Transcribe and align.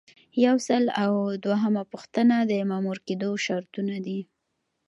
یو 0.45 0.55
سل 0.67 0.83
او 1.03 1.11
دوهمه 1.43 1.83
پوښتنه 1.91 2.35
د 2.49 2.51
مامور 2.69 2.97
کیدو 3.07 3.29
شرطونه 3.45 3.95
دي. 4.05 4.19